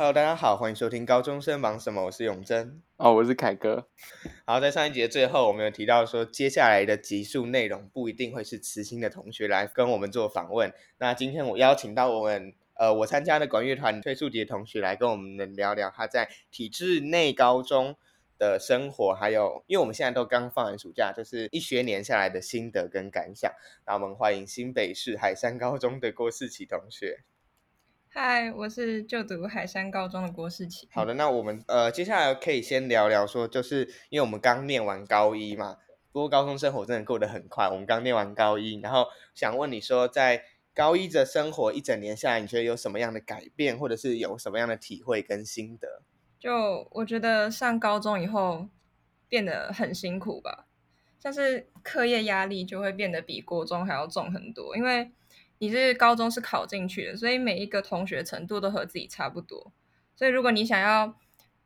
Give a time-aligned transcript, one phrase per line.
[0.00, 2.06] Hello，大家好，欢迎收听高中生忙什么？
[2.06, 2.80] 我是永真。
[2.96, 3.86] 哦，我是凯哥。
[4.46, 10.72] 好，在上一节的最后，我们有提到说，接下来的集数内容不一定会是慈心的同学来跟我们做访问。
[10.96, 17.94] 那今天我邀请到我们呃，我参加的管乐团吹竖笛的同学来跟我们聊聊他在体制内高中
[18.38, 23.52] 的生活，还有因为我们现在都刚放完暑假，就是一学年下来的心得跟感想。
[23.86, 27.18] 那我们欢迎新北市海山高中的郭世奇同学。
[28.12, 30.88] 嗨，我是就读海山高中的郭世奇。
[30.90, 35.76] 好的，那我们呃接下来可以先聊聊说，就是因为我们刚念完高一嘛，
[36.10, 37.68] 不过高中生活真的过得很快。
[37.68, 40.42] 我们刚念完高一，然后想问你说，在
[40.74, 46.02] 高一的生活一整年下来，你觉得有什么样的改变，或者是有什么样的体会跟心得？
[46.40, 48.66] 就我觉得上高中以后
[49.28, 50.66] 变得很辛苦吧，
[51.20, 55.12] 像是课业压力就会变得比国中还要重很多，因为。
[55.60, 59.74] 你是高中是考进去的，所以每一个同学程度都和自己差不多。
[60.16, 61.18] 所以如果你想要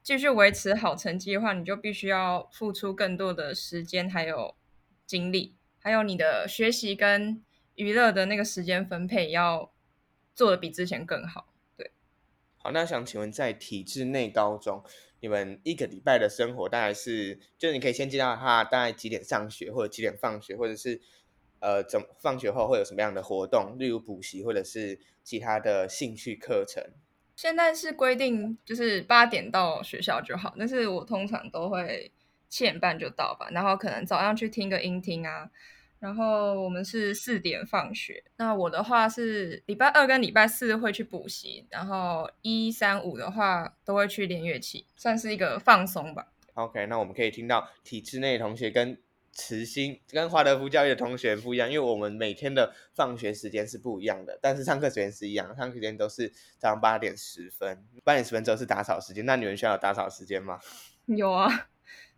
[0.03, 4.57] 继续维持好成绩的话，你就必须要付出更多的时间，还有
[5.07, 7.41] 精力，还有你的学习跟
[7.77, 9.73] 娱乐的那个时间分配要
[10.35, 11.55] 做得比之前更好。
[11.77, 11.93] 对，
[12.57, 14.83] 好，那想请问，在体制内高中，
[15.21, 21.01] 你们一个礼拜的生活大概是，就是你可以先介绍他大概几点上学，或者几点放学，或者是。
[21.65, 23.79] 呃，怎放学后会有什么样的活动？
[23.79, 26.85] 例如补习或者是其他的兴趣课程？
[27.35, 32.13] 现在是规定就是八点到学校就好，但是我通常都会
[32.51, 35.51] 七点半就到吧，然后可能早上去听个音听啊，
[36.01, 38.23] 然后我们是四点放学。
[38.37, 46.29] 那我的话是礼拜二跟礼拜四会去补习，然后一三五的话都会去练乐器，算是一个放松吧。
[46.53, 48.99] OK，那我们可以听到体制内的同学跟。
[49.35, 59.27] 慈心跟华德福教育的同学不一样，因为我们每天的放学时间是不一样的，但是上课时间是一样，上课时间都是早上八点十分，八点十分之后是打扫时间。
[59.27, 60.61] 那你们需要有打扫时间吗？
[61.07, 61.69] 有啊，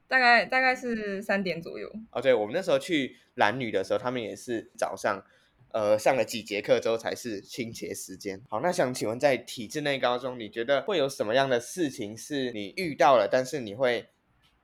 [0.06, 1.90] 大概大概是三点左右。
[2.10, 5.24] 哦，对，我们那时候去蓝女的时候，他们也是早上，
[5.72, 8.42] 呃，上了几节课之后才是清洁时间。
[8.50, 14.10] 好，那想请问，在体制内高中，你觉得会有什么样的事情是你遇到了，但是你会？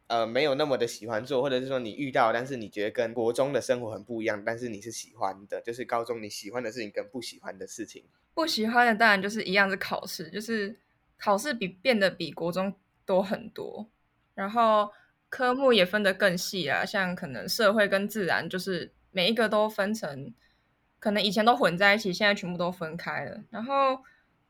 [0.09, 8.05] 呃，没有那么的喜欢做，或者是说你遇到，但是你觉得跟国中的生活很不一样，但是你是喜欢的，就是高中你喜欢的事情跟不喜欢的事情。
[8.35, 10.77] 不喜欢的当然就是一样是考试，就是
[11.19, 12.75] 考试比变得比国中
[13.07, 13.87] 多很多，
[14.35, 14.91] 然后
[15.29, 20.35] 科目也分得更细啊，像可能社会跟自然，就是每一个都分成，
[20.99, 24.03] 可能以前都混在一起，现在全部都分开了，然后。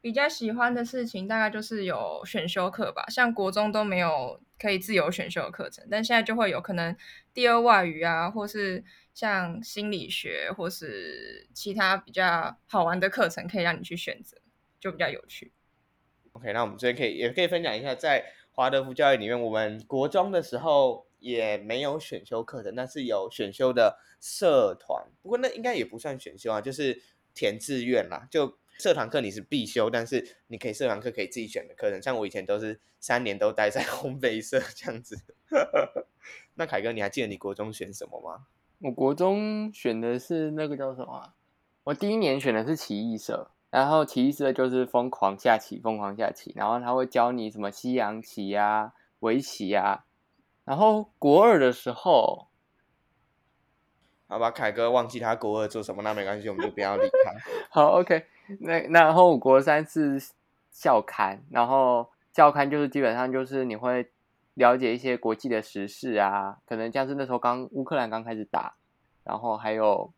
[0.02, 6.96] 比较喜欢的事情大概就是有选修课吧，像国中都没有可以自由选修的课程，但现在就会有可能
[7.34, 14.36] 第二外语啊，或是像心理学，或是其他比较好玩的课程可以让你去选择，
[14.78, 15.50] 就比较有趣。
[16.34, 27.02] OK，那我们这边可以也可以分享一下，在华德福教育里面，我们国中的时候也没有选修课程，但是有选修的社团，不过那应该也不算选修啊，就是
[27.34, 28.56] 填志愿啦，就。
[28.82, 35.16] 社团课你是必修，但是你可以社团课可以自己选的课程，像我以前都是三年都待在 烘焙社这样子。
[36.54, 38.46] 那凯哥，你还记得你国中选什么吗？
[38.80, 41.32] 我国中选的是那个叫什么？
[41.84, 50.06] 我第一年选的是棋艺社，然后棋艺社就是疯狂下棋，疯狂下棋，然后他会教你什么西洋棋呀、啊、围棋呀。
[50.64, 52.48] 然后国二的时候，
[54.26, 57.32] 好吧，凯哥忘记他国二做什么，那没关系，我们就不要理他。
[57.70, 58.26] 好，OK。
[58.60, 60.20] 那那然后我国三是
[60.70, 64.10] 校刊，然后校刊就是基本上就是你会
[64.54, 68.76] 了解一些国际的时事啊，可能像是那时候刚乌克兰刚开始打，
[69.24, 70.12] 然后还有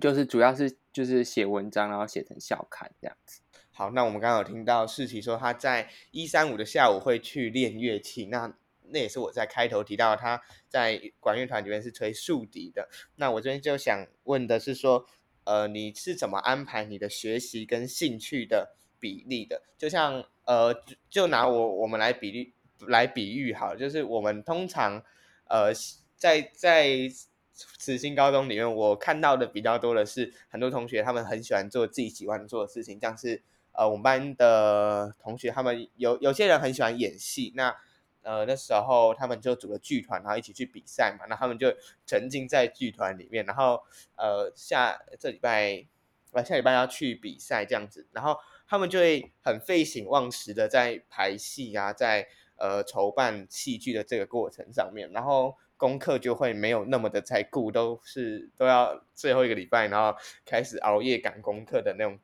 [0.00, 3.40] 就是主要是就是写文章，然后写成校刊这样子。
[3.70, 8.52] 好，那我们刚刚有听到世奇说他在一三五的下午会去练乐器，那
[8.88, 12.88] 那也是我在开头提到他在管乐团里面是吹竖笛的。
[13.16, 15.06] 那我这边就想问的是说。
[15.44, 19.62] 呃，你是怎么安排你的学习跟兴趣的比例的？
[19.76, 20.74] 就像呃，
[21.10, 22.52] 就拿我我们来比喻
[22.86, 25.02] 来比喻好，就是我们通常
[25.48, 25.72] 呃
[26.16, 27.08] 在在
[27.54, 33.42] 慈心高中里面，我看到的比较多的是很多同学他们很喜欢做自己喜欢做的事情，像是
[33.72, 37.76] 呃我们班的同学他们有有些人很喜欢演戏，那。
[38.22, 41.26] 呃，那时候他们就组了剧团，然后一起去比赛嘛。
[41.28, 41.74] 那他们就
[42.06, 43.82] 沉浸在剧团里面，然后
[44.16, 45.86] 呃，下这礼拜，
[46.32, 48.06] 呃，下礼拜要去比赛这样子。
[48.12, 48.36] 然后
[48.66, 55.10] 他们就会很废寝忘食的在排戏啊，在呃筹办戏剧的这个过程上面。
[55.12, 62.18] 然后功课就会没有那么的在顾，都是都要最后一个礼拜，然后开始熬夜赶功课的那种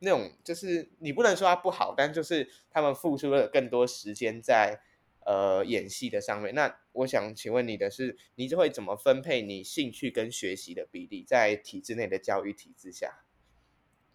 [0.00, 4.80] 那种就是你不能说他不好，但就是他们付出了更多时间在
[5.26, 6.54] 呃演戏的上面。
[6.54, 13.22] 那我想请问你的是，你就会怎么分配你兴趣跟学习的比例，在体制内的教育体制下？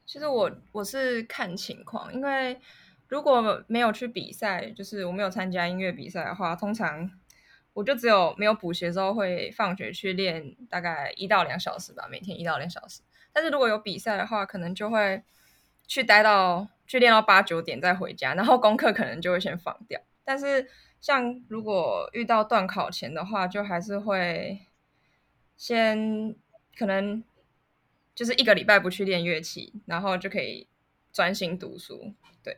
[0.05, 2.59] 其实我我是看情况，因为
[3.07, 7.11] 如果没有去比赛，就是我没有参加音乐比赛的话，通常
[7.73, 13.01] 我就只有没有补习的时候会放学去练大概一到两小时吧，每天一到两小时。
[13.33, 15.21] 但是如果有比赛的话，可能就会
[15.85, 20.01] 去待到去练到八九点再回家，然后功课可能就会先放掉。
[20.23, 20.69] 但是
[21.01, 24.59] 像如果遇到段考前的话，就还是会
[25.55, 26.35] 先
[26.77, 27.23] 可能。
[28.15, 30.65] 就是一个礼拜不去练乐器，然后就可以
[31.13, 32.15] 专心读书。
[32.41, 32.57] 对，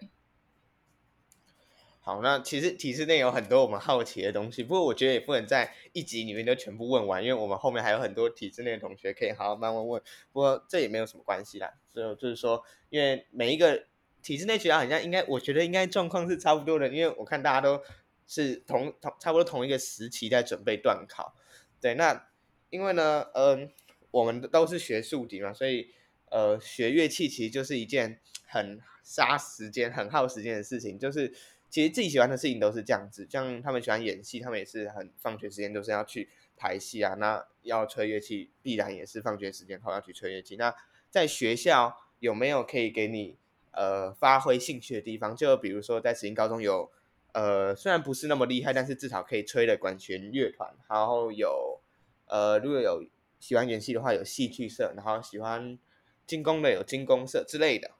[1.99, 10.01] 好，那其实体制内有很多我们好奇的东西，不过我觉得也不能在一集里面都全部问完，因为我们后面还有很多体制内的同学可以好好慢慢问。
[10.31, 13.83] 不过这也没有什么关系啦，所以就是说，因为每一个
[14.23, 17.83] 体制内学校好像应该，我觉得应该状况是差不多的，因为我看大家都
[18.29, 21.35] 是同同差不多同一个时期在准备段考。
[21.81, 22.29] 对，那
[22.69, 23.71] 因为呢，嗯、
[24.11, 25.91] 我们都是学竖笛嘛，所以
[26.29, 30.99] 呃，学乐器其实就是一件很杀时间、很耗时间的事情。
[30.99, 31.33] 就是
[31.71, 37.15] 其实自己喜欢的事情都是这样子，像他们喜欢演戏，他们也是很放学时间都是要去排戏啊。
[37.15, 40.55] 那要吹乐器，必然也是放学时间后要去吹乐器。
[40.55, 40.75] 那
[41.09, 43.37] 在学校有没有可以给你
[43.71, 45.35] 呃发挥兴趣的地方？
[45.35, 46.91] 就比如说在慈心高中有
[47.33, 51.81] 呃，虽然不是那么厉害，但是至少可以吹的管弦乐团，然后有
[52.27, 53.03] 呃，如果有。
[53.41, 55.79] 喜欢演戏的话，有戏剧社；然后喜欢
[56.27, 57.91] 金工的有金工社之类的。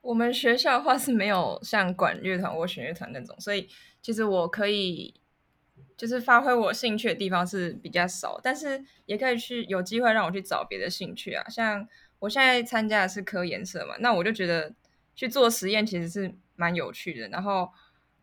[0.00, 3.68] 我们学校的话是没有像管乐团或弦乐团那种，所以
[4.00, 5.20] 其实我可以
[5.94, 11.46] 就是发挥我兴趣的地方是比较少，但是也可以去有机会让我去找别的兴趣啊。
[11.50, 11.86] 像
[12.20, 14.72] 我现在参加的是科研社嘛，那我就觉得
[15.16, 17.70] 去做实验其实是蛮有趣的，然后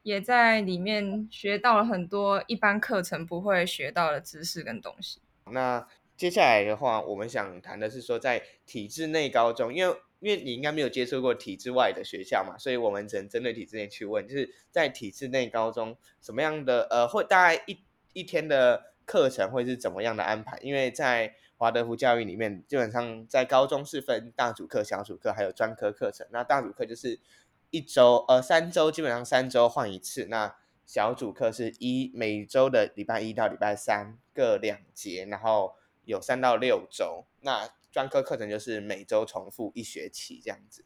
[0.03, 5.19] 也在里面学到了很多一般课程不会学到的知识跟东西。
[5.51, 5.85] 那
[6.15, 17.79] 接下来的话，我们想谈的是说，在体制内高中，因为因为你应该没有接触过体制外的学校嘛，所以我们只能针对体制内去问，就是在体制内高中什么样的呃，会大概一
[18.13, 20.57] 一天的课程会是怎么样的安排？
[20.61, 26.27] 因为在华德福教育里面，基本上在高中是分大主课、小主课，还有专科课程。
[26.29, 27.17] 那大主课就是
[27.69, 30.25] 一周呃三周，基本上三周换一次。
[30.25, 30.53] 那
[30.85, 37.23] 小主课是一每周的礼拜一到礼拜三各两节，然后有三到六周。
[37.39, 40.83] 那专科课程就是每周重复一学期这样子。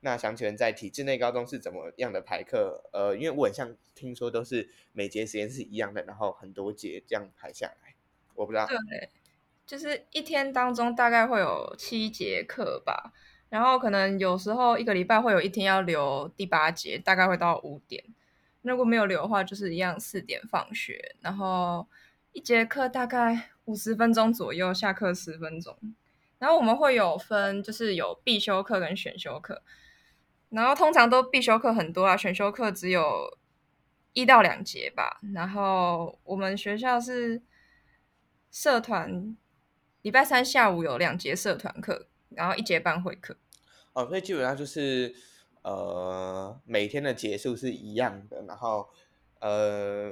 [0.00, 2.84] 那想请问在体制内高中是怎么样的排课？
[2.92, 7.94] 呃，因为我很像听说都是每节时间是一样的，然后很多节这样排下来，
[8.34, 8.66] 我不知道。
[8.66, 9.08] 对，
[9.68, 13.12] 就是一天当中大概会有七节课吧，
[13.50, 18.02] 然后可能有时候一个礼拜会有一天要留第八节，大概会到五点。
[18.62, 21.86] 如果没有留的话，就是一样四点放学，然后
[22.32, 25.76] 一节课大概五十分钟左右，下课十分钟。
[26.38, 29.62] 然后我们会有分，就是有必修课跟选修课，
[30.48, 33.36] 然后通常都必修课很多啊，选修课只有
[34.14, 35.20] 一到两节吧。
[35.34, 37.42] 然后我们学校是
[38.50, 39.36] 社团，
[40.02, 43.36] 礼拜三下午有两节社团课，然后一节班会课。
[43.92, 45.14] 哦，所以基本上就是。
[45.62, 48.88] 呃，每天的结束是一样的，然后
[49.40, 50.10] 呃，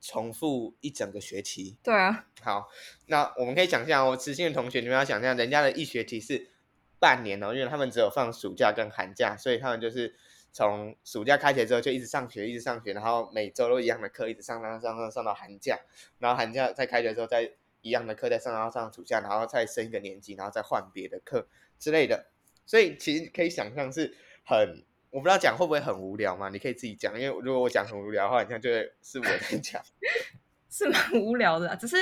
[0.00, 1.76] 重复一整个学期。
[1.82, 2.26] 对啊。
[2.40, 2.68] 好，
[3.06, 6.50] 那我们可以想象哦，慈心的同学，你们要想象，人家的一学期是
[7.00, 10.14] 半年哦，因为他们只有放暑假跟寒假，所以他们就是
[10.52, 15.80] 从暑假开学之后就一直上学，一直上学，然后每周都一样的课，一直上上上上上到寒假，
[16.18, 17.50] 然后寒假再开学之后再
[17.82, 21.46] 一样的课再上，然后上暑假，然后再升一个年级，然后再换别的课
[21.78, 22.28] 之类的。
[22.64, 24.84] 所以其实可以想象是很。
[25.10, 26.48] 我不知道讲会不会很无聊嘛？
[26.48, 29.82] 你可以自己讲，因为如果我讲很无聊的话，你像就会是我在讲，
[30.70, 31.76] 是蛮无聊的。
[31.76, 31.98] 只是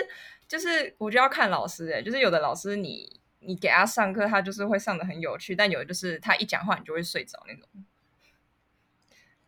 [0.46, 7.68] 就是我就要看老师哎，就是有的老师你你给他上课，他就是会上得很有趣，但有的就是他一讲话你就会睡着那种。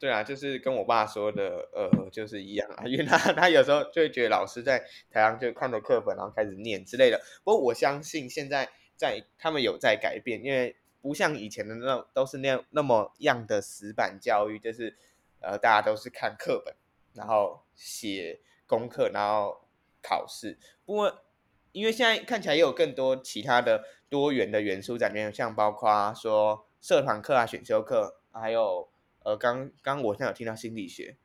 [0.02, 4.80] 对啊，就是跟我爸说的，呃，就是一样啊， 因为他他有时候就会觉得老师在
[5.12, 7.20] 台上就看着课本，然后开始念之类的。
[7.44, 10.74] 不过我相信现在在他们有在改变，因为。
[11.04, 14.96] 不像以前的那都是那样那么样的死板教育，就是
[15.40, 16.72] 呃大家都是看课本，
[17.12, 19.66] 然后写功课，然后
[20.00, 20.56] 考试。
[20.84, 21.24] 不过
[21.72, 28.88] 因为现在看起来也有更多其他的多元的元素在里面，像包括说社团课啊、选修课，还有
[29.24, 31.16] 呃刚刚我现在有听到心理学，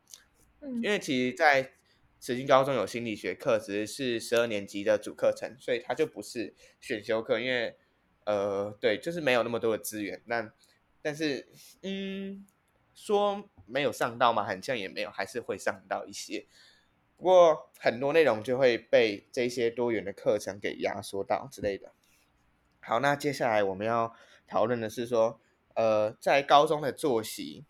[0.61, 1.73] 嗯，因为其实，在
[2.19, 7.77] 慈心高中有心理学课，只是十二年级的主课程，所以它就不是选修课，因为。
[8.29, 10.21] 呃，对，就是没有那么多的资源。
[10.25, 10.51] 那
[11.01, 11.47] 但是，
[11.81, 12.45] 嗯，
[12.93, 14.43] 说没有上到嘛？
[14.43, 16.45] 好像也没有，还是会上到一些。
[17.15, 21.93] 不过很多内容就会被这些多元的课程给压缩到之类的。
[22.81, 24.13] 好，那接下来我们要
[24.45, 25.39] 讨论的是说，
[25.75, 27.63] 呃，在高中的作息，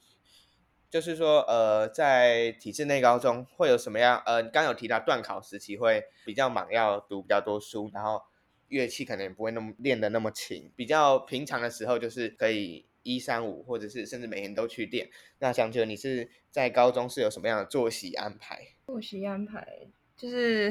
[0.90, 4.22] 就是说，呃，在体制内高中会有什么样？
[4.26, 8.22] 呃，刚有提到段考时期会比较忙，要读比较多书，然后
[8.68, 12.86] 乐器可能也不会那么练得那么勤，比较平常的时候就是可以。
[13.04, 15.10] 一三五，或者是甚至每天都去练。
[15.40, 18.60] 那想觉得你是在高中是有什么样的作息安排？
[18.88, 20.70] 作息安排就是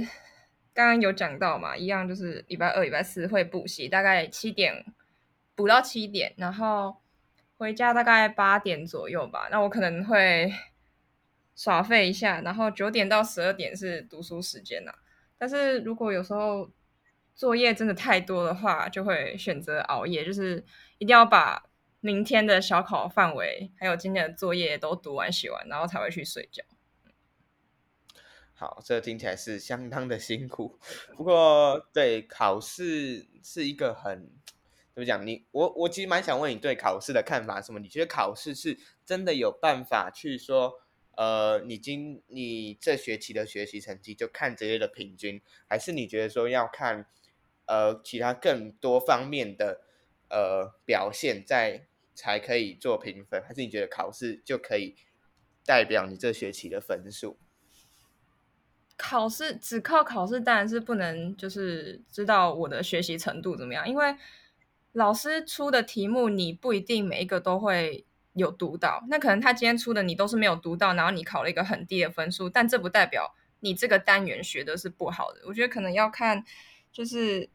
[0.75, 4.85] 刚刚有讲到嘛，一样就是礼拜二、礼拜四会补习，大概七点
[5.55, 6.95] 补到七点，然后
[7.59, 9.49] 回家大概八点左右吧。
[9.51, 10.53] 那我可能会
[11.55, 14.93] 耍废一下，然后九点到十二点是读书时间呐。
[15.39, 16.71] 但是如果有时候
[17.35, 20.65] 作业真的太多的话，就会选择熬夜，就是
[20.99, 21.65] 一定要把。
[22.01, 26.63] 明天的小考范围，还有今天的作业都读完写完，然后才会去睡觉。
[28.55, 30.79] 好，这听起来是相当的辛苦。
[31.17, 34.31] 不过，对考试是一个很
[34.97, 35.27] 怎么讲？
[35.27, 37.79] 你我我其实蛮想问你对考试的看法什么？
[37.79, 40.81] 你觉得考试是真的有办法去说，
[41.19, 47.05] 呃，你今你这学期的学习成绩就看这些的平均，还是你觉得说要看
[47.67, 49.83] 呃其他更多方面的
[50.31, 51.87] 呃表现在？
[52.19, 54.97] 才可以做评分，还是你觉得考试就可以
[55.67, 57.37] 代表你这学期的分数？
[58.97, 64.17] 考试只靠考试当然是不能，就是知道我的学习程度怎么样，因为
[64.97, 75.43] 老师出的题目你不一定每一个都会有读到，那可能他今天出的你都是没有读到，然后你考了一个很低的分数，但这不代表你这个单元学的是不好的。
[75.47, 76.43] 我觉得可能要看
[76.91, 77.51] 就是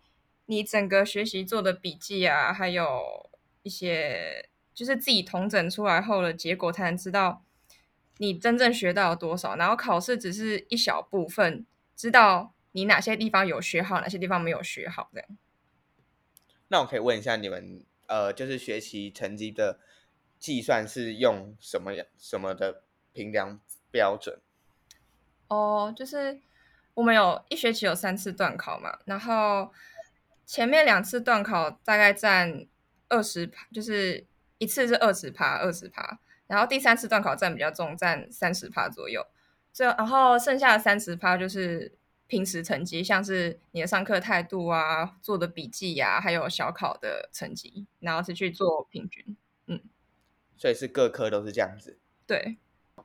[0.46, 3.30] 你整个学习做的笔记啊，还有
[3.64, 4.48] 一些。
[4.74, 7.44] 就是自己统整出来后的结果，才能知道
[8.20, 9.58] 你真正学到了多少。
[9.58, 15.28] 然后考试只是一小部分，知道你哪些地方有学好，哪些地方没有学好这样。
[16.72, 19.78] 那我可以问一下你们，呃，就是学习成绩的
[20.40, 22.82] 计算是用什么样什么的
[23.14, 23.60] 评量
[23.92, 24.40] 标准？
[25.50, 26.42] 哦，就是
[26.96, 29.72] 我们有一学期有三次段考嘛，然后
[30.46, 32.66] 前面两次段考大概占
[33.10, 34.26] 二十趴，就是。
[34.62, 39.26] 一次是二十趴，二十趴，然后第三次段考占比较重，占三十趴左右。
[39.74, 41.98] 这然后剩下的三十趴就是
[42.32, 49.36] 平时成绩，像是你的上课态度啊、做的笔记呀、啊，还有小考的成绩，然后是去做平均。
[49.66, 49.82] 嗯，
[50.56, 52.00] 所以是各科都是这样子。
[52.26, 52.56] 对。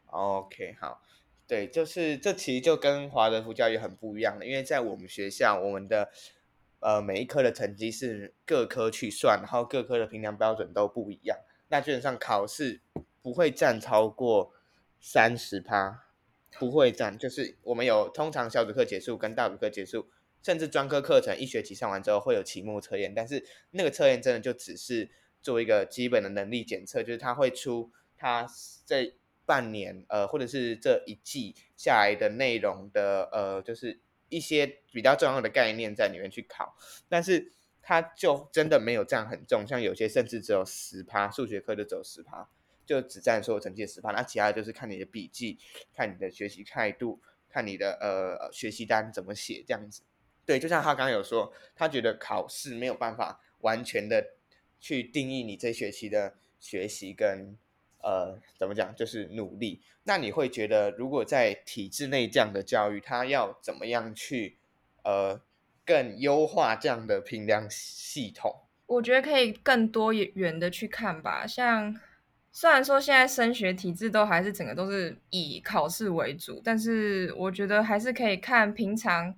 [0.07, 1.03] OK，好，
[1.49, 6.13] 对，就是这其实就跟华德福教育很不一样的，因为在我们学校，我们的。
[6.79, 11.37] 呃，每一科的成绩是各科去算，然后各科的评量标准都不一样。
[11.69, 12.83] 那基本上考试
[13.23, 14.53] 不会占超过
[15.01, 16.05] 三十趴，
[16.53, 17.19] 不会占。
[17.19, 20.09] 就是我们有通常小组课结束跟大组课结束，
[20.43, 25.11] 甚至专科课程一学期上完之后会有期末测验，但是那个测验真的就只是
[25.43, 28.47] 做一个基本的能力检测，就是他会出他
[28.85, 34.01] 这半年呃或者是这一季下来的内容的呃就是。
[34.29, 36.75] 一些比较重要的概念在里面去考，
[37.09, 42.51] 但是它就真的没有这样很重，像有些甚至只有十趴，数学课就只有十趴，
[42.87, 45.59] 就只占所有成绩的十趴，那其他就是看你的笔记，
[45.95, 50.03] 看你的学习态度，看你的呃学习单怎么写这样子。
[50.47, 54.35] 对，就像他刚刚有说，他觉得考试没有办法完全的
[54.81, 57.59] 去定义你这学期的学习跟。
[58.03, 58.95] 呃，怎么讲？
[58.95, 59.83] 就是努力。
[60.05, 64.59] 那你会觉得，如果在体制内这样的教育，它要怎么样去
[65.03, 65.41] 呃
[65.85, 68.61] 更优化这样的评量系统？
[68.87, 71.45] 我觉得可以更多元的去看吧。
[71.45, 71.99] 像
[72.59, 79.35] 虽然说现在升学体制都还是整个都是以考试为主，但是我觉得还是可以看平常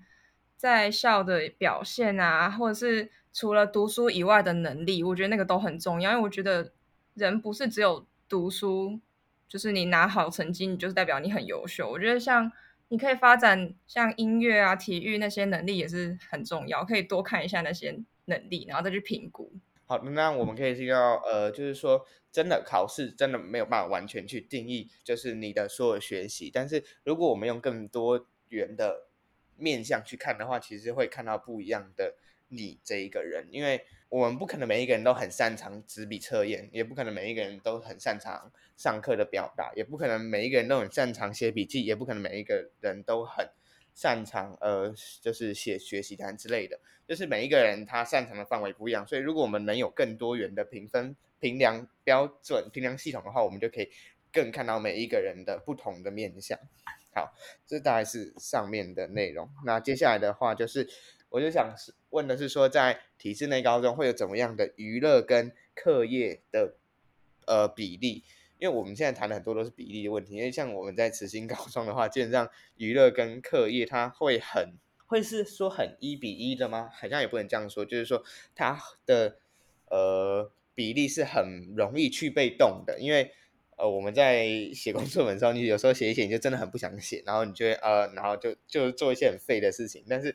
[0.57, 6.13] 在校的表现啊，或者是除了读书以外的能力，我觉得那个都很重要。
[6.13, 6.71] 因为我觉得
[7.15, 9.01] 人不是只有读书
[9.49, 11.91] 就是你拿好成绩，你就是代表你很优秀。
[11.91, 12.53] 我觉得像
[12.87, 19.53] 你可以发展像音乐啊、体育那些能力也是很重要，可以多看一下那些能力，然后再去评估。
[19.89, 26.51] 好，那我们可以听到，呃，就是说，真的考试真的没有办法完全去定义，就是你的所有学习。
[26.53, 29.09] 但是如果我们用更多元的
[29.57, 32.17] 面向去看的话，其实会看到不一样的
[32.49, 33.87] 你这一个人，因为。
[34.11, 43.51] 我们不可能每一个人都很擅长纸笔测验，也不可能每一个人都很擅长上课的表达，也不可能每一个人都很擅长写笔记，也不可能每一个人都很
[43.99, 46.79] 擅长呃，就是写学习单之类的。
[47.05, 53.91] 就是每一个人他擅长的范围不一样，所以如果我们能有更多元的评分评量标准、评量系统的话，我们就可以
[54.33, 56.57] 更看到每一个人的不同的面向。
[57.13, 57.35] 好，
[57.67, 59.51] 这大概是上面的内容。
[59.65, 60.89] 那接下来的话就是，
[61.31, 61.75] 我就想
[62.11, 66.77] 问的是说，在体制内高中会有怎么样的娱乐跟课业的
[67.47, 68.23] 呃比例？
[68.59, 74.75] 因为我们现在谈的很多都是比例的问题，因为像我们在慈心高中的话，基本上娱乐跟课业它会很
[75.07, 76.91] 会是说很一比一的吗？
[76.93, 78.25] 好像也不能这样说，就是说
[78.57, 79.37] 它的
[79.91, 83.33] 呃比例是很容易去被动的，因为
[83.77, 90.35] 呃我们在写工作文的时候，你有时候写一写你就真的很不想写，然后你就会呃然后就就做一些很废的事情，但是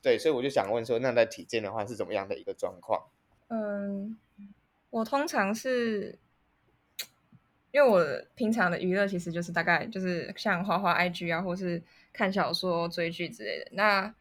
[0.00, 3.08] 对，所以我就想问说，那在体检的话是怎么样的一个状况？
[3.48, 4.16] 嗯，
[4.90, 6.20] 我通常是。
[7.76, 8.02] 因为我
[8.34, 13.68] 平常的娱乐其实就是大概就是像滑滑 IG 啊，或是看小说、追剧之类的。
[13.72, 14.14] 那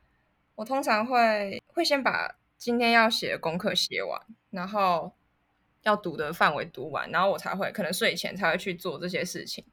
[0.56, 5.14] 我通常会会先把今天要写的功课写完，然后
[5.84, 9.64] 要读的范围读完，然后我才会可能睡前才会去做这些事情。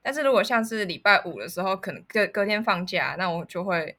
[0.00, 3.98] 但是如果像是礼拜五的时候，可能隔隔天放假，那我就会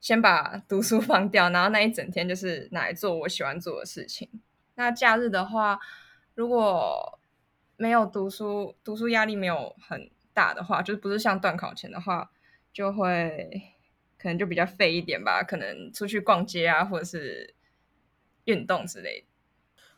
[0.00, 4.28] 先把读书放掉，然后那一整天就是拿来做我喜欢做的事情。
[4.74, 5.78] 那假日的话，
[6.34, 7.17] 如果
[7.78, 12.32] 没有读书，读书压力没有很大的话，就是不是像段考前的话，
[12.72, 13.62] 就会
[14.18, 15.44] 可能就比较废一点吧。
[15.44, 17.54] 可能出去逛街啊，或者是
[18.46, 19.26] 运动之类。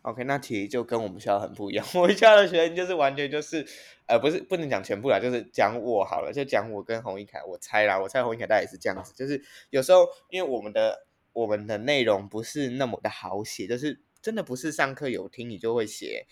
[0.03, 1.87] OK，那题就跟我们学校很不一样。
[1.97, 3.67] 我们学校的学生就是完全就是，
[4.07, 7.43] 呃，不是不能讲全部啦，就是讲我好了，就讲我跟洪一凯。
[7.45, 16.27] 我猜啦，我猜洪一凯大概也是这样子，就是有时候因为我们的我们的内容不是那么的好写，就是真的不是上课有听你就会写。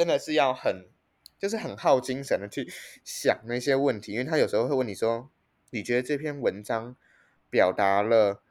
[0.00, 0.86] 真的是要很，
[1.38, 2.72] 就是很耗精神的去
[3.04, 5.30] 想那些问题，因为他有时候会问你说，
[5.72, 6.96] 你觉得这篇文章
[7.50, 8.42] 表达了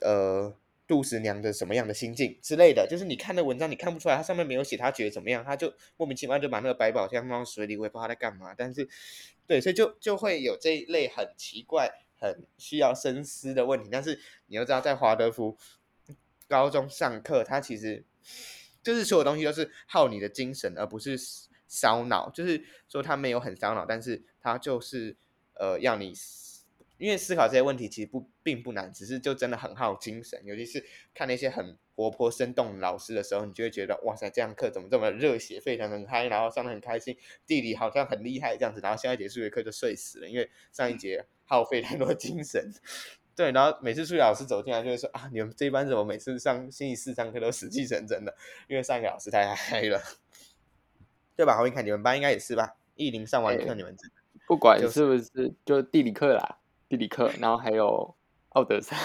[0.00, 8.52] 呃杜十娘的什么样的心境之类的，就是你看的文章你看不出来，他上面没有写他觉得怎么样，他就莫名其妙就把那个百宝箱放到水里，我也不知道他在干嘛。
[8.58, 8.88] 但是，
[9.46, 11.88] 对，所以就就会有这一类很奇怪、
[12.20, 13.88] 很需要深思的问题。
[13.92, 15.56] 但是你要知道，在华德福
[16.48, 18.04] 高中上课，他其实。
[18.86, 21.18] 就是所有东西都是耗你的精神，而不是
[21.66, 22.30] 烧脑。
[22.30, 25.16] 就是说他没有很烧脑，但是他就是
[25.54, 26.14] 呃要你，
[26.96, 30.40] 因为思考这些问题其实不并不难，只是就真的很耗精神。
[30.44, 42.72] 尤其是看那些很活泼生动的老师的时候，你就会觉得哇塞，这样课怎么这么热血沸腾，很嗨，然后上的很开心，地理好像很厉害这样子，然后下一节数学课就睡死了，因为上一节耗费太多精神。
[43.36, 48.34] 对，然后每次数学老师走进来就会说啊，你们这一班怎么每次上星期四上课都死气沉沉的？
[48.66, 50.00] 因为上一个老师太嗨了，
[51.36, 51.60] 对吧？
[51.60, 52.76] 我一看你们班应该也是吧？
[52.94, 54.10] 一零上完课，你们、欸、
[54.48, 56.56] 不管是不是就地理课啦，
[56.88, 58.14] 地理课，然后还有
[58.50, 58.96] 奥德赛，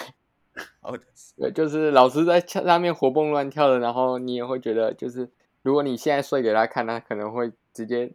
[0.80, 5.30] 奥德赛，对，就是老师在上面活蹦乱跳的，然后你也会觉得，就是
[5.62, 8.14] 如果你现在睡给他看，他可能会直接，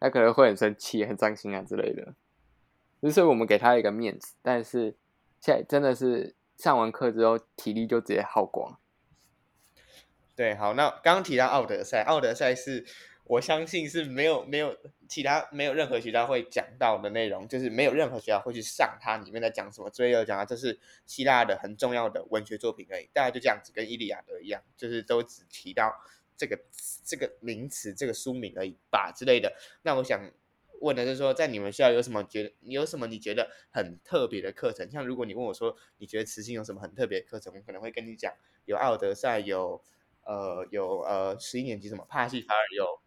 [0.00, 2.14] 他可能会很生气、很伤心啊之类的。
[3.00, 4.96] 就是我们给他一个面子，但是
[5.40, 8.76] 现在真的是上完课之后体力就直接耗光。
[10.34, 12.84] 对，好，那刚刚提到奥德赛，奥德赛是
[13.24, 14.76] 我相信是没有没有
[15.08, 19.88] 其他没有任何学校会讲到的内容，就是没有任何学校会去上它里面在讲什么。
[19.90, 25.94] 所以有讲啊，这是希腊的很重要的文学作品而已，大概就这样子，跟《伊利亚德》一样，就是都只提到
[26.36, 26.58] 这个
[27.04, 29.52] 这个名词、这个书名而已吧之类的。
[29.82, 30.20] 那我想。
[30.80, 34.90] 问的是说，在你们学校有什么觉得有什么你觉得很特别的课程？
[34.90, 38.32] 像如果你问我说，你觉得慈心有什么很特别的课程，我可能会跟你讲，
[38.64, 39.82] 有奥德赛，有
[40.24, 43.00] 呃有呃十一年级什么帕西法尔，有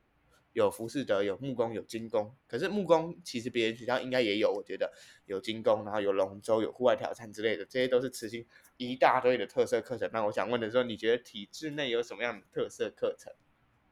[0.53, 2.35] 有浮士德，有木工，有金工。
[2.47, 4.91] 可是木工其实别人学校应该也有，我觉得
[5.25, 8.45] 有金工，然后有龙舟，有户外挑战之类的，这些都是慈心
[8.77, 10.09] 一大堆的特色课程。
[10.11, 13.31] 那我想问的是说，你觉得体制内有什么样的特色课程？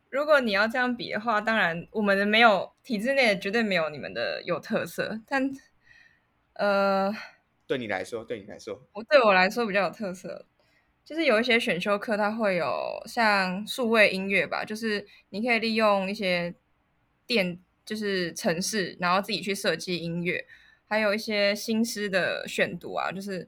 [0.10, 5.22] 如果你要这样比的话，当然我们的没有体制内的绝对没有你们的有特色。
[5.28, 5.52] 但
[6.54, 7.14] 呃，
[7.68, 10.48] 对你来说，对你来说，我对我来说比较有特色，
[11.06, 16.56] 就是有一些选修课，它会有像数位音乐吧，就是你可以利用一些
[17.28, 20.46] 电，就是城市，然后自己去设计音乐，
[20.88, 23.48] 还有一些新诗的选读啊，就是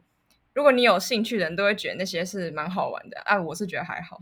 [0.53, 4.21] 如果你有兴趣的人都会觉得那些是蛮好玩的啊，我是觉得还好。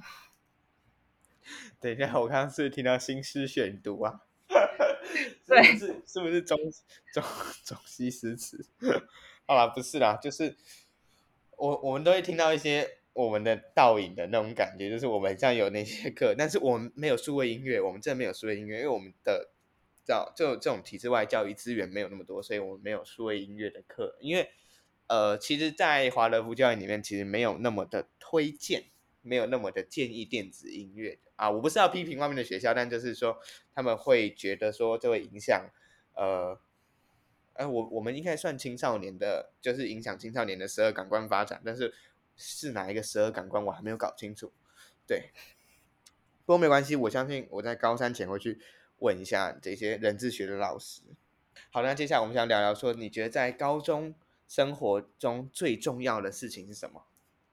[1.80, 4.22] 等一下，我刚刚是听到新诗选读啊，
[5.48, 6.58] 对，是是不是中
[7.14, 7.24] 中
[7.64, 8.66] 中西诗词？
[9.48, 10.56] 好啦，不是啦，就是
[11.58, 19.50] 我我们都会听到一些我们的倒影的那种感觉，就是我们像有那些课，但是我们没有数位音乐，我们真的没有数位音乐，因为我们的
[20.06, 24.50] 叫就这种体制外教育资源没有那么多，所以我们没有数位音乐的课，因为
[25.08, 28.84] 呃，其实，在华德福教育里面，其实没有那么的推荐，
[29.22, 31.50] 没有那么的建议电子音乐啊。
[31.50, 33.40] 我不是要批评外面的学校，但就是说
[33.74, 35.70] 他们会觉得说这会影响，
[36.16, 36.60] 呃，
[37.54, 41.94] 呃，我我们应该算青少年的，就是影响青少年的十二感官发展，但是
[42.36, 44.52] 是哪一个十二感官，我还没有搞清楚。
[45.06, 45.32] 对，
[46.46, 48.60] 不过没关系，我相信我在高三前会去
[49.00, 51.02] 问一下这些人智学的老师。
[51.72, 54.16] 好，那接下来我们想聊聊说，你觉得在高中
[54.48, 57.04] 生活中最重要的事情是什么？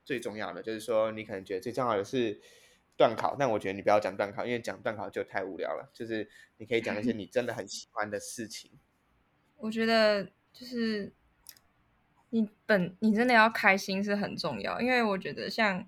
[0.07, 2.41] 最重要的就是说，你可能觉得最重要的是
[2.97, 5.91] 断考，但我觉得你不要讲断考，因为讲断考就太无聊了。
[5.93, 8.71] 就是你可以讲一些 你真的很喜欢的事情。
[9.57, 11.13] 我觉得就是
[12.31, 15.87] 你本你真的要开心是很重要，因为我觉得像。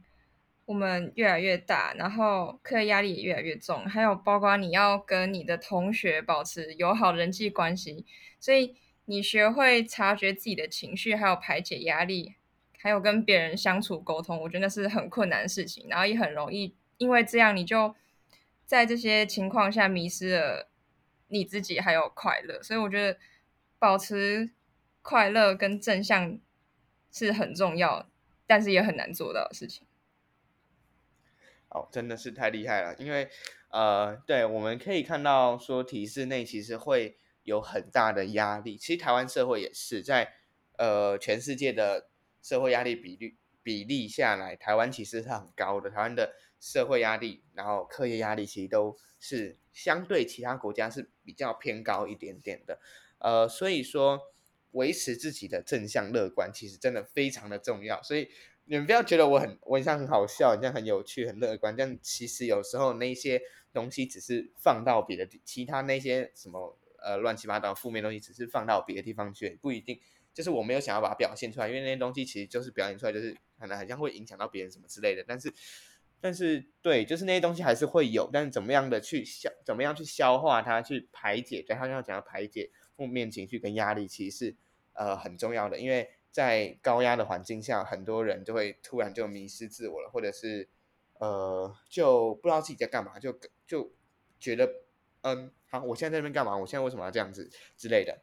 [0.69, 8.05] 我们越来越大，然后课业压力也越来越重，还有包括你要跟你的同学保持友好人际关系，
[8.39, 8.77] 所以
[9.07, 12.35] 你学会察觉自己的情绪，还有排解压力，
[12.81, 17.95] 还有跟别人相处沟通，我觉得那是很困难的事情，然后也很容易因为这样你就
[18.65, 20.71] 在这些情况下迷失了
[21.27, 23.19] 你自己还有快乐，所以我觉得
[23.79, 24.51] 保持
[25.03, 26.39] 快乐跟正向
[27.11, 28.09] 是很重要，
[28.47, 29.87] 但是也很难做到的事情。
[31.71, 33.29] 哦，真的是太厉害了，因为，
[33.71, 40.33] 呃，对，我们可以看到说体制内其实会有很大的压力，其实台湾社会也是在，
[40.79, 42.08] 呃，全世界的
[42.43, 52.81] 社会压力比率比例下来，台湾其实是很高的，台湾的社会压力，然后课业压力其实都是相对其他国家是比较偏高一点点的，
[53.19, 54.21] 呃，所以说
[54.73, 58.29] 维持自己的正向乐观，其实真的非常的重要，所以。
[58.71, 63.41] 你们不要觉得我很，我很像很好笑，很像很有趣、很乐观，但其实有时候那些
[63.73, 69.99] 东西只是放到别的，其他那些什么呃乱七八糟负面东西，只是放到别的地方去，不一定
[70.39, 75.25] 就是我没有想要把它表现出来，因为那些东西其实就是表现出来，就是可能好像会影响到别人什么之类的。
[75.27, 75.53] 但是，
[76.21, 84.57] 但是对，就是那些东西还是会有，但是怎么样的去消，怎么样去消化它，去排解，对，他要讲要排解负面情绪跟压力，其实是
[84.93, 86.11] 呃很重要的，因为。
[86.31, 90.69] 在高压的环境下，很多人就会突然就迷失自我了，或者是
[91.15, 93.93] 呃，就不知道自己在干嘛，就就
[94.39, 94.71] 觉得
[95.23, 96.57] 嗯，好，我现在在这边干嘛？
[96.57, 98.21] 我现在为什么要这样子之类的？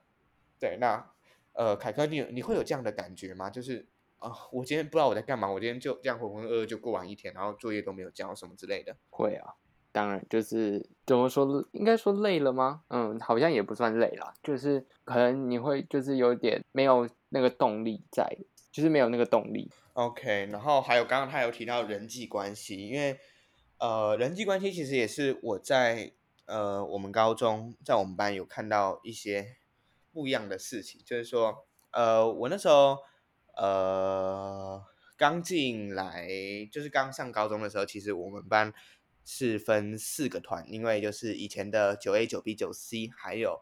[0.60, 1.14] 对，那
[1.56, 3.50] 呃，凯哥，你你会有这样的感觉吗？
[3.50, 3.88] 就是
[4.20, 8.96] 啊、呃，我今天不知道我在干嘛，我今天就这样浑浑噩噩就过完一天，然后作业都没有交什么之类的。
[9.10, 9.56] 会啊，
[9.92, 12.84] 当然就是怎么说，应该说累了吗？
[12.90, 17.10] 嗯，好像也不算累啦，就是可能你会就是有点没有。
[17.30, 18.38] 那个动力在，
[18.72, 19.70] 就是没有那个动力。
[19.92, 23.20] OK，然后还有刚刚他有提到人际关系，因为
[23.78, 26.14] 呃，人际关系其实也是我在
[26.46, 29.58] 呃我们高中在我们班有看到一些
[30.16, 33.00] 不一样的事情，就是说呃我那时候
[33.58, 34.82] 呃
[35.18, 36.26] 刚进来，
[36.72, 38.74] 就是刚上高中的时候，其实我们班
[39.26, 43.60] 是分四个团，因为就是以前的九 A、九 B、九 C，还有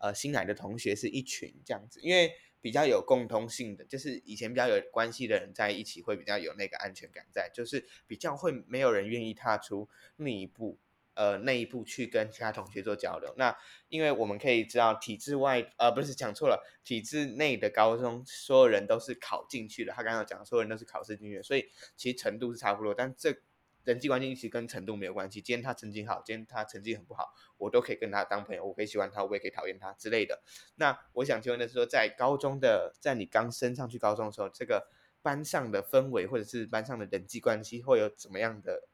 [0.00, 2.32] 呃新来的同学是一群这样子，因为。
[2.60, 10.76] 比较有共通性的，就是以前比较有关系的人在一起会比较有那个安全感在，就是比较会没有人愿意踏出那一步，
[11.18, 13.34] 呃，那一步去跟其他同学做交流。
[13.36, 13.54] 那
[13.88, 19.92] 因为我们可以知道，体制外，呃，不是讲错了，体制内的高中所有人都是考进去的。
[19.92, 23.36] 他刚刚讲，所有人都是考试进去的，所以其实程度是差不多，但这。
[23.84, 25.40] 人际关系其实跟程度没有关系。
[25.40, 30.42] 今天他成绩好，今天他成绩很不好，我都可以跟他当朋友，我可以喜欢他，我也可以讨厌他之类的。
[30.74, 34.88] 那我想请问的是说，在高中的，在你刚升上去高中的时候，这个
[35.22, 38.88] 班上的氛围或者是班上的人际关系会有怎么样的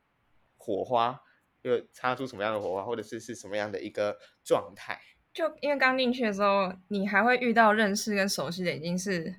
[0.56, 1.20] 火花？
[1.64, 4.98] 又擦出什么样的火花，或者是是什么样的一个状态？
[5.32, 9.34] 就因为刚进去的时候，你还会遇到认识跟熟悉的已经是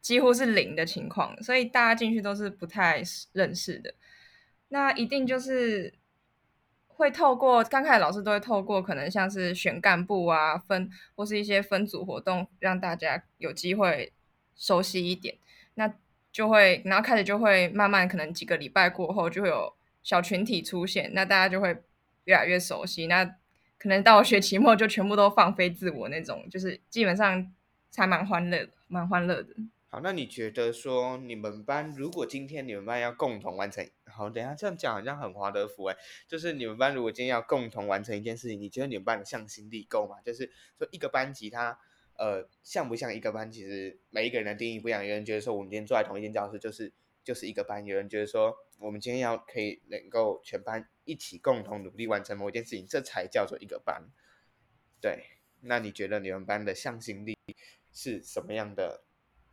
[0.00, 3.02] 几乎是零的情况，所以大家进去都是不太
[3.32, 3.94] 认识的。
[4.68, 5.94] 那一定就是
[6.86, 14.12] 会透过刚开始老师都会透过可能像是选干部啊分或是一些分组活动，让大家有机会
[14.54, 15.38] 熟悉一点。
[15.74, 15.94] 那
[16.30, 21.76] 就会然后开始就会慢慢可能几个礼拜过后就会有小群体出现，那大家就会
[22.24, 23.06] 越来越熟悉。
[23.06, 23.24] 那
[23.78, 27.52] 可能到学期末就全部都放飞自我那种，就是基本上
[27.90, 29.54] 才蛮欢乐蛮欢乐的。
[29.88, 35.96] 好，那你觉得说你们班如果今天你们班要共同完成，好，等下这样讲好像很华德福哎，
[36.28, 40.16] 就是你们班如果今天要共同完成一件事情，你觉得你们班的向心力够吗？
[40.24, 41.76] 就是说一个班级它
[42.16, 43.50] 呃像不像一个班？
[43.50, 46.92] 其实每一个人的定义不一样，有人觉得说我们今天坐在同一间教室就是
[47.24, 54.08] 就是一个班，有人觉得说我们今天要可以能够全班一起共同努力完成某一件事情，这才叫做一个班。
[55.00, 55.24] 对，
[55.60, 57.36] 那你觉得你们班的向心力
[57.92, 59.04] 是什么样的？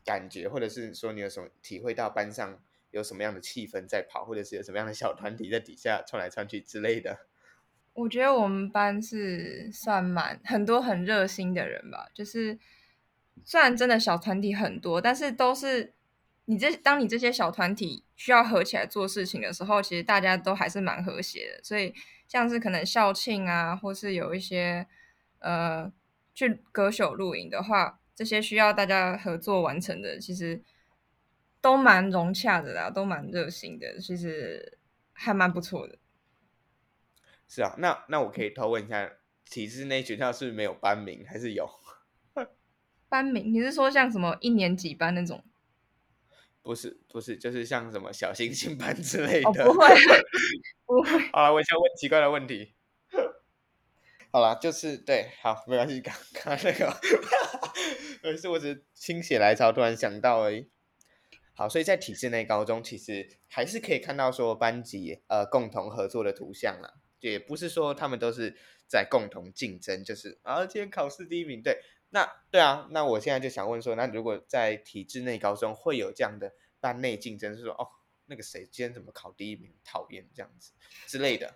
[0.05, 7.27] 感觉，或者是说你有什么体会到班上有什么样的气氛在跑，或者是有什么样的小团体在底下窜来窜去之类的？
[7.91, 12.57] 我觉得我们班是算蛮很多很热心的人吧，就是
[13.43, 15.93] 虽然真的小团体很多，但是都是
[16.49, 21.63] 你这当你这些小团体需要合起来做事情的时候，其实大家都还是蛮和谐的。
[21.63, 21.93] 所以
[22.27, 24.87] 像是可能校庆啊，或是有一些
[25.39, 25.91] 呃
[26.33, 28.01] 去歌手露营的话。
[28.17, 30.63] 这些需要大家合作完成的，其实
[31.61, 34.79] 都蛮融洽的啦，都蛮热心的，其实
[35.13, 35.99] 还蛮不错的。
[37.47, 39.07] 是啊，那那我可以偷问一下，
[39.45, 41.69] 体制内学校是不是没有班名，还是有？
[43.07, 43.53] 班名？
[43.53, 45.43] 你是说像什么一年级班那种？
[46.67, 49.49] 不是，不是，就是像什么小星星班之类的。
[49.49, 49.87] 哦， 不会，
[50.85, 51.17] 不会。
[51.31, 52.73] 好了，我想问奇怪的问题。
[54.33, 56.93] 好了，就是对，好，没关系，刚刚那个，
[58.21, 60.69] 而是我只是心血来潮，突然想到而已。
[61.53, 77.89] 好，所以在体制内高中，其实还是可以看到说班级呃共同合作的图像啦，也不是说他们都是在共同竞争，就是啊今天考试第一名，对，那对啊，那我现在就想问说，那如果在体制内高中会有这样的班内竞争，是说哦
[78.27, 80.71] 那个谁今天怎么考第一名，讨厌这样子
[81.05, 81.55] 之类的。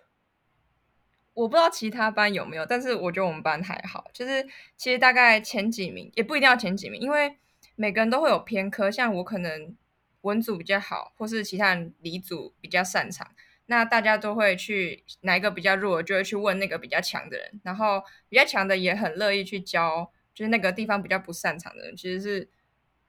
[1.34, 4.10] 我不知道其他班有没有，但是我觉得我们班还好。
[4.12, 7.38] 就是其实大概前几名也不一定要前几名，因为
[7.74, 8.90] 每个人都会有偏科。
[8.90, 9.74] 像我可能
[10.20, 13.26] 文组比较好，或是其他人理组比较擅长，
[13.64, 17.60] 那大家都会去哪一个比较弱，就会去问那个比较强的人。
[17.64, 21.96] 然后比较强的也很乐意去教，就是那个地方比较不擅长的人。
[21.96, 22.48] 其实是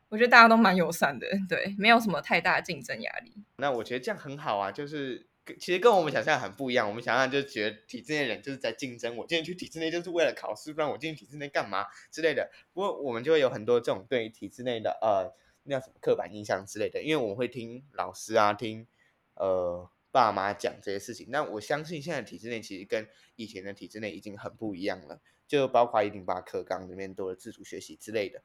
[0.10, 3.34] 我觉得大家都蛮友善的，对，没有什么太大的竞争压力。
[3.58, 5.28] 那我觉得这样很好啊，就是。
[5.60, 12.50] 其实跟我们想象很不一样，我们想象就觉得体制内人就是在竞争，我今天去体制内就是为了考试，不然我进体制内干嘛之类的。
[12.72, 18.88] 不过我们就会有很多这种对于体制内的呃那什么刻板印象之类的，因为我们会听老师啊听
[19.36, 21.28] 呃爸妈讲这些事情。
[21.30, 23.06] 那我相信现在体制内其实跟
[23.36, 28.44] 以前的体制内已经很不一样了，就包括一零八课纲里面多了自主学习之类的。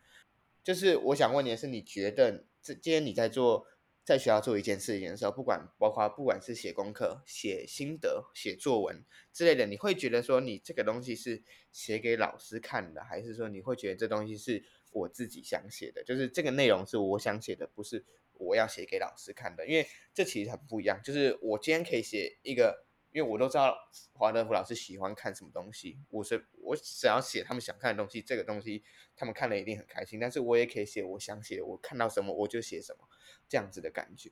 [0.62, 3.66] 就是我想问你的是，你觉得这今天你在做？
[4.04, 16.02] 在学校做一件事情的时候，不管包括不管是写功课、写心得、写作文之类的，你会觉得说你这个东西是写给老师看的，还是说你会觉得这东西是我自己想写的？
[16.04, 19.66] 就是这个内容是我想写的，不是我要写给老师看的。
[19.66, 20.98] 因为这其实很不一样。
[21.04, 22.87] 就是我今天可以写一个。
[23.12, 23.76] 因为我都知道
[24.12, 28.82] 华德福老师喜欢看什么东西，我是我只要写他们想看的东西，这个东西
[29.16, 30.20] 他们看了一定很开心。
[30.20, 33.08] 但是我也可以写我想写，我看到什么我就写什么，
[33.48, 34.30] 这样子的感觉。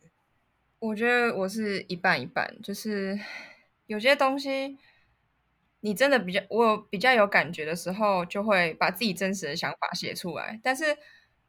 [0.78, 3.18] 我觉得我是一半一半，就是
[3.86, 4.78] 有些东西
[5.80, 10.60] 你真的比较我比较有感觉的时候，就会把自己真实的想法写出来。
[10.62, 10.96] 但是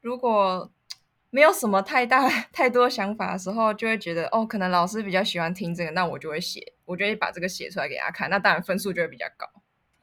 [0.00, 0.72] 如果
[1.30, 9.46] 没有什么太大 太多想法的时候，就会觉得哦，可能老师比较喜欢听这个，那我就会写，我就会把这个写出来给他看，那当然分数就会比较高。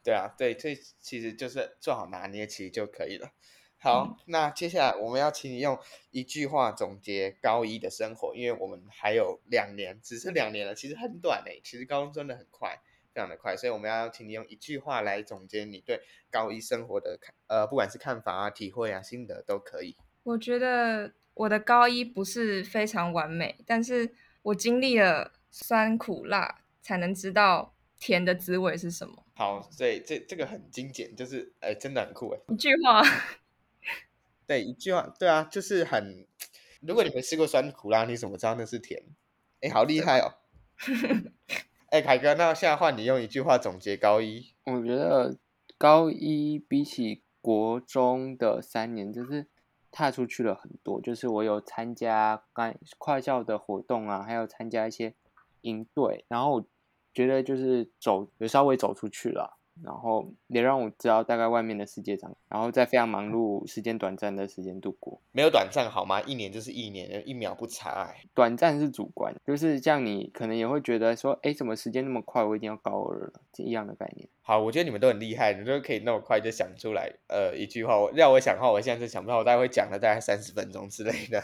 [0.04, 3.32] 对啊，对，这其实就是做好拿捏，其实就可以了。
[3.78, 5.76] 好，嗯、那接下来我们要请你用
[6.12, 12.78] 一句话总结高一的生活，因为我们还有两年，只是两年了，其实很短诶，其实高中真的很快，
[13.12, 19.96] 非常的快，所以我们要请你用一句话来总结你对高一生活的看，呃，不管是看法啊、体会啊、心得都可以。
[20.22, 29.26] 我觉得我的高一不是非常完美，但是我经历了酸苦辣，才能知道甜的滋味是什么。
[29.34, 32.38] 好，所以这这个很精简，就是哎，真的很酷哎。
[32.46, 33.02] 一句话，
[34.46, 36.24] 对，一句话，对啊，就是很。
[36.80, 39.02] 如果你没吃过酸苦辣，你怎么知道那是甜？
[39.62, 40.34] 哎，好厉害哦！
[41.90, 44.54] 哎，凯哥，那现在换你用一句话总结高一。
[44.66, 45.36] 我觉得
[45.76, 49.48] 高一比起国中的三年，就是。
[49.92, 55.14] 踏出去了很多，就是我有参加干跨校的活动啊，还有参加一些
[55.62, 56.66] 营队，然后我
[57.16, 59.58] 觉得就是走，有稍微走出去了。
[59.84, 65.20] 然后也让我知道大概外面的世界长，然后在非常忙碌、时间短暂的时间度过。
[65.32, 66.18] 没有短暂好吗？
[66.22, 68.14] 一年就是一年，一秒不差。
[68.32, 72.42] 短暂是主观，就是这样，你可能也会觉得说，哎，怎么时间那么快？
[72.42, 74.26] 我一定要高二了，这一样的概念。
[74.40, 77.12] 好，我觉得你们都很厉害，你们都可以那么快就想出来。
[77.28, 81.42] 呃，一句话，我让我想的话，我现在是想不到，我大概会讲了大概三十分钟之类的。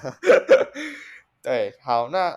[1.42, 2.34] 对，好，那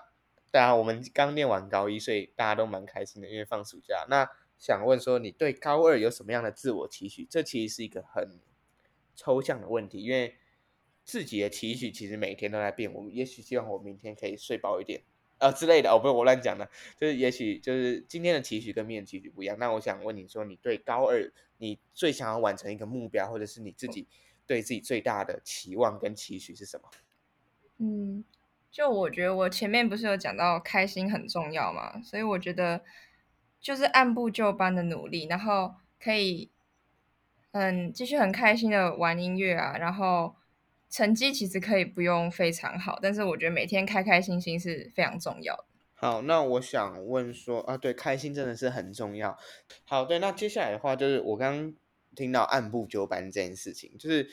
[0.55, 4.05] 对啊我们刚念完高一，所以大家都蛮开心的，因为放暑假。
[4.09, 4.25] 那
[4.57, 7.27] 想问说，你对高二有什么样的自我期许？
[7.29, 8.39] 这其实是一个很
[9.17, 10.37] 抽象的问题，因为
[11.03, 12.93] 自己的期许其实每天都在变。
[12.93, 15.01] 我们也许希望我明天可以睡饱一点，
[15.39, 15.91] 呃之类的。
[15.91, 19.59] 哦，不是我乱讲的，就是也许就是今天的期许跟明天期许不一样。
[19.59, 24.07] 那我想问你说，你对高二你最想要完成一个目标，或者是你自己
[24.47, 26.89] 对自己最大的期望跟期许是什么？
[27.79, 28.23] 嗯，
[28.75, 32.83] 就我觉得我前面不是有讲到开心很重要嘛，所以我觉得
[33.61, 36.51] 就是按部就班的努力，然后可以
[37.51, 40.35] 嗯继续很开心的玩音乐啊，然后
[40.89, 45.63] 成绩其实可以不用非常好，但是我觉得每天开开心心是非常重要的。
[45.93, 49.37] 好，那我想问说啊，对，开心真的是很重要。
[49.85, 51.73] 好，对，那接下来的话就是我刚刚
[52.13, 54.29] 听到按部就班这件事情，就是。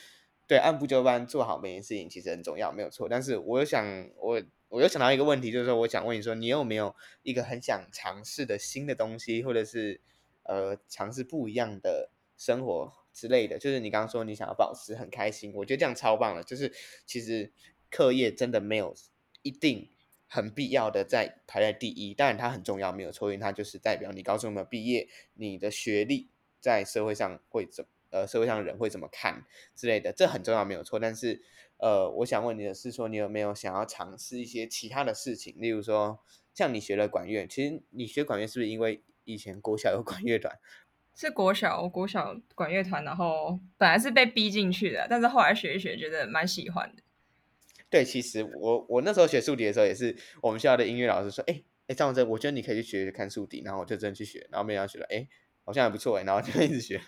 [0.46, 3.08] 对，按部就班做好每件事情其实很重要，没有错。
[3.08, 10.00] 但是我又想，我我又想到一个问题，就是说，我想问你说，你有没有一个很想尝试的新的东西，或者是
[10.42, 13.58] 呃，尝试不一样的生活之类的？
[13.58, 16.42] 就是你刚刚说你想要保持很开心，我觉得这样超棒的。
[16.42, 16.70] 就是
[17.06, 17.50] 其实
[17.90, 18.94] 课业真的没有
[19.42, 19.88] 一定
[20.26, 26.28] 很必要的在排在第一，当然它很重要，没有错，因为它就是代表你高中有没有毕业，你的学历
[26.60, 27.86] 在社会上会怎。
[28.12, 29.44] 呃，社会上的人会怎么看
[29.74, 31.00] 之类的，这很重要，没有错。
[31.00, 31.42] 但是，
[31.78, 35.54] 呃，我想问你的是，说你有没有想要尝试一些其他的事情？
[35.58, 36.20] 例如说，
[36.52, 40.56] 像你学了管乐，其实你学管乐是不是因为以前国小有管乐团？
[41.16, 47.02] 是国小，国小管乐团，然后本来是被逼进去的，但是后来学一学，觉得蛮喜欢的。
[47.90, 55.28] 对，其实我我那时候学竖笛的时候，也是我们学校的音乐老师说，哎哎，张文我觉得你可以去学学看竖笛，然后我就真的去学，然后没想到学了，哎。
[55.64, 57.00] 好像还不错哎，然后就 一直学。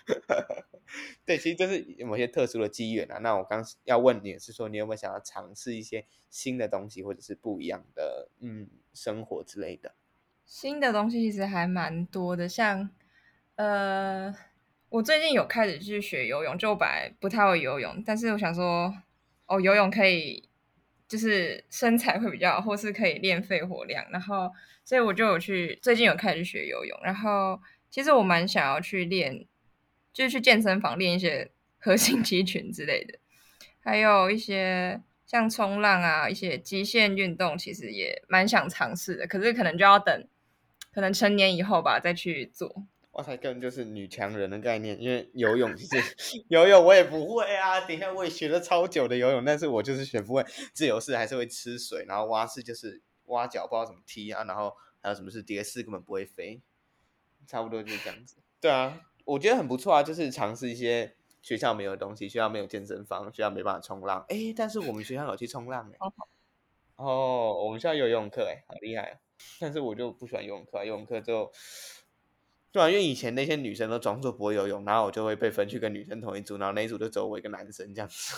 [1.25, 3.17] 对，其实就是某些特殊的机缘啊。
[3.17, 9.95] 那我刚要问你是说，你有没有想要尝试一些新的东西，或者是不一样的嗯生活之类的？
[10.45, 12.89] 新的东西其实还蛮多的，像
[13.55, 14.33] 呃，
[14.89, 18.95] 我最近有开始去学游泳，就本来不太会游泳，但是我想说，
[19.47, 20.47] 哦，游泳可以
[21.07, 24.51] 就是身材会比较，或是可以练肺活量，然后
[24.85, 27.59] 所以我就有去最近有开始学游泳，然后。
[27.95, 29.45] 其实我蛮想要去练，
[30.11, 33.17] 就是去健身房练一些 核心肌群之类的，
[33.79, 39.25] 还有一些像冲浪啊，一些极限运动，其实也蛮想尝试的。
[39.25, 40.27] 可是可能就要等，
[40.93, 42.83] 可能成年以后吧再去做。
[43.11, 45.95] 哇塞，根本就是女强人的概念，因为游泳其实
[46.49, 47.79] 游泳我也不会啊。
[47.79, 50.45] 等一下我也学了超久的游泳，但是我就是学不会。
[50.73, 56.59] 自由式还是会吃水，然后蛙式就是蛙脚不知道怎么踢啊，然后还有什么是蝶式根本不会飞。
[57.47, 65.97] 差不多就是这样子，对啊，我觉得很不错啊，就是尝试一些学校没有的东西，学校没有健身房，学校没办法冲浪，哎，但是我们学校有去冲浪哎，
[66.95, 69.17] 哦，我们学校有游泳课哎，好厉害啊，
[69.59, 71.51] 但是我就不喜欢游泳课，游泳课就，
[72.71, 78.35] 对啊，因为以前那些女生都装作不会游泳，然后我就会被分去跟女生同一组，然后那一组就只有我一个男生这样子，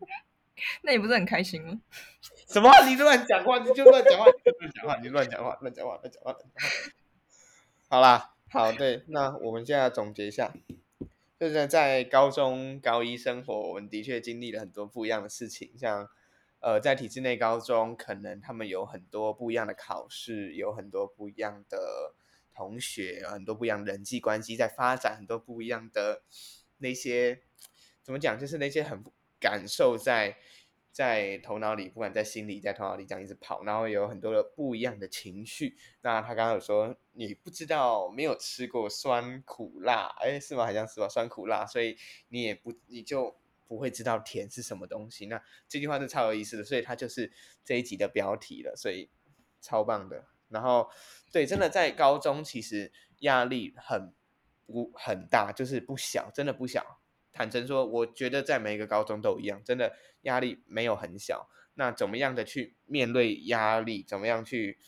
[0.82, 1.80] 那你不是很开心吗？
[2.48, 2.70] 什么？
[2.88, 6.36] 你乱讲话，你就乱讲话，你乱讲话，你乱讲话，乱讲话，乱讲话。
[7.88, 10.52] 好啦，好，对，那我们现在总结一下，
[11.38, 16.08] 就是在高中高一生活，我们的确经历了很多不一样的事情，像
[16.58, 22.16] 呃，在体制内高中，可能他们有很多不一样的考试，有很多不一样的
[22.52, 26.22] 同学，很多不一样的人际关系在发展，很多不一样的
[26.78, 27.42] 那些
[28.02, 29.04] 怎么讲，就是那些很
[29.38, 30.38] 感受在。
[30.96, 35.76] 在头脑里，不管在心里，在头脑里这样一直跑，然后有很多的不一样的情绪。
[36.00, 40.64] 那他刚刚有说，你不知道，没有吃过酸苦辣，哎，是吗？
[40.64, 45.26] 好像是吧，酸苦辣，所以你也不，你就不会知道甜是什么东西。
[45.26, 47.30] 那这句话是超有意思的，所以它就是
[47.62, 49.10] 这一集的标题了，所以
[49.60, 50.24] 超棒的。
[50.48, 50.88] 然后，
[51.30, 54.14] 对，真的在高中其实压力很
[54.64, 57.02] 不很大，就是不小，真的不小。
[57.36, 61.50] 坦诚说，我觉得在每一个高中都一样，真的压力没有很小。
[61.74, 64.02] 那怎么样的去面对压力？
[64.02, 64.78] 怎么样去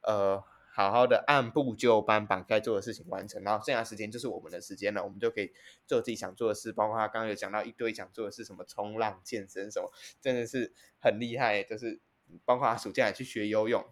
[0.00, 0.42] 呃
[0.74, 3.40] 好好的按部就班把该做的事情完成？
[3.44, 5.52] 然后剩下时间就是我们的时间了，我们就可以
[5.86, 6.72] 做自己想做的事。
[6.72, 11.62] 包括他刚刚有讲到一堆想做的事，什么冲浪、健身什么，真的是很厉害。
[11.62, 12.00] 就是
[12.44, 13.86] 包括他暑假也去学游泳，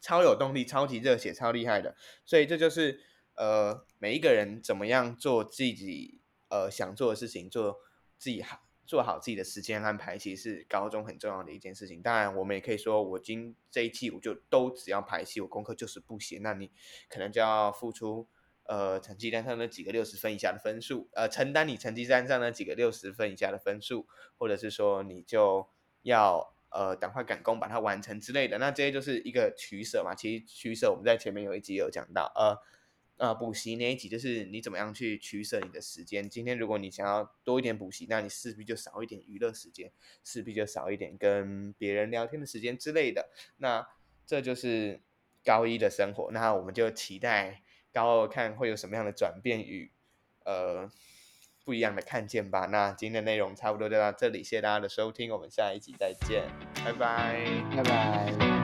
[0.00, 1.94] 超有动力、超级热血、超厉害的。
[2.24, 3.00] 所以这就是
[3.34, 6.22] 呃每一个人怎么样做自己。
[6.50, 7.80] 呃，想做的事情，做
[8.16, 12.00] 自己好，做好自己的时间安排，其实是高中很重要的一件事情。
[12.00, 16.70] 当然，我们也可以说，我今这一期我就都只要排戏，我功课就是不写，那你
[17.10, 18.26] 可能就要付出
[18.64, 24.06] 呃成绩单上那几个六十分以下的分数，呃，承担你成绩单上那几个六十分以下的分数，
[24.38, 25.68] 或者是说你就
[26.02, 28.56] 要呃赶快赶工把它完成之类的。
[28.56, 30.14] 那这些就是一个取舍嘛。
[30.14, 32.56] 其实取舍我们在前面有一集有讲到，呃。
[33.18, 36.30] 呃，补习那一集就是你怎么样去取舍你的时间。
[36.30, 39.92] 今天如果你想要多一点补习，那你势必就少一点娱乐时间，
[40.22, 43.28] 势必就少一点跟别人聊天的时间之类的。
[43.56, 43.86] 那
[44.24, 45.02] 这就是
[45.44, 46.30] 高一的生活。
[46.30, 47.62] 那我们就期待
[47.92, 49.90] 高二看会有什么样的转变与
[50.44, 50.88] 呃
[51.64, 52.66] 不一样的看见吧。
[52.66, 56.48] 那今天的内容差不多就到这里，谢谢大家的收听，我们下一集再见，
[56.84, 57.44] 拜拜，
[57.74, 58.57] 拜拜。